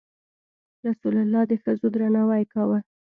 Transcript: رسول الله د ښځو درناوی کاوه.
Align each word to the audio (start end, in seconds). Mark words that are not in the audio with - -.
رسول 0.87 1.15
الله 1.23 1.41
د 1.47 1.53
ښځو 1.63 1.87
درناوی 1.93 2.43
کاوه. 2.53 2.79